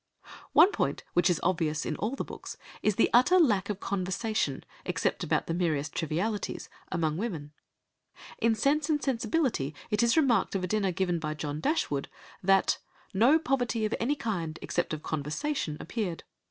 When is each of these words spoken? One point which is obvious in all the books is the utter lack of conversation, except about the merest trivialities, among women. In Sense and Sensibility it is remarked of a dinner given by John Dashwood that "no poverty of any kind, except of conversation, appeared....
One 0.53 0.71
point 0.71 1.03
which 1.13 1.29
is 1.29 1.39
obvious 1.43 1.85
in 1.85 1.95
all 1.97 2.15
the 2.15 2.23
books 2.23 2.57
is 2.81 2.95
the 2.95 3.11
utter 3.13 3.37
lack 3.37 3.69
of 3.69 3.79
conversation, 3.79 4.63
except 4.83 5.23
about 5.23 5.45
the 5.45 5.53
merest 5.53 5.93
trivialities, 5.93 6.69
among 6.91 7.17
women. 7.17 7.51
In 8.39 8.55
Sense 8.55 8.89
and 8.89 8.99
Sensibility 9.03 9.75
it 9.91 10.01
is 10.01 10.17
remarked 10.17 10.55
of 10.55 10.63
a 10.63 10.67
dinner 10.67 10.91
given 10.91 11.19
by 11.19 11.35
John 11.35 11.59
Dashwood 11.59 12.09
that 12.41 12.79
"no 13.13 13.37
poverty 13.37 13.85
of 13.85 13.93
any 13.99 14.15
kind, 14.15 14.57
except 14.63 14.91
of 14.91 15.03
conversation, 15.03 15.77
appeared.... 15.79 16.23